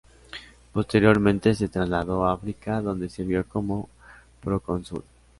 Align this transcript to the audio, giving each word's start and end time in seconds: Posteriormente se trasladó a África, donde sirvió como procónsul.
Posteriormente 0.73 1.53
se 1.53 1.69
trasladó 1.69 2.25
a 2.25 2.31
África, 2.33 2.81
donde 2.81 3.07
sirvió 3.07 3.45
como 3.47 3.87
procónsul. 4.43 5.03